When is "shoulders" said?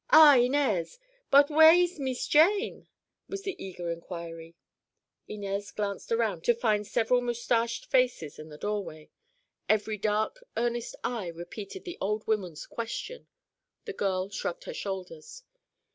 14.73-15.43